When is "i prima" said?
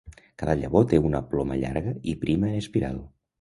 2.15-2.51